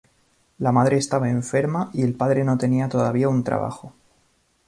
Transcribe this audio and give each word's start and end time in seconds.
La 0.57 0.71
madre 0.71 0.97
estaba 0.97 1.29
enferma 1.29 1.91
y 1.93 2.01
el 2.01 2.15
padre 2.15 2.43
no 2.43 2.57
tenía 2.57 2.89
todavía 2.89 3.29
un 3.29 3.43
trabajo. 3.43 3.93